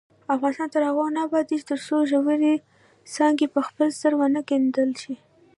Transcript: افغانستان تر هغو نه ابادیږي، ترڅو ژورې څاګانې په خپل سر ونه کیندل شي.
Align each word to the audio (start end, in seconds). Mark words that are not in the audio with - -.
افغانستان 0.35 0.67
تر 0.73 0.81
هغو 0.89 1.05
نه 1.15 1.21
ابادیږي، 1.27 1.67
ترڅو 1.69 1.95
ژورې 2.09 2.53
څاګانې 3.13 3.45
په 3.53 3.59
خپل 3.67 3.87
سر 3.99 4.11
ونه 4.19 4.41
کیندل 4.49 4.91
شي. 5.01 5.15